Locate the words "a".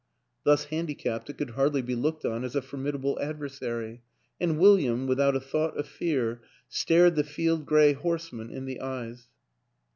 2.55-2.61, 5.35-5.39